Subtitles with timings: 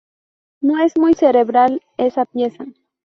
[0.61, 2.65] No es muy cerebral, esa pieza.